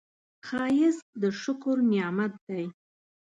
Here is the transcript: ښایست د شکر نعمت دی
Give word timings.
ښایست 0.47 1.05
د 1.21 1.23
شکر 1.41 1.77
نعمت 1.91 2.33
دی 2.47 2.65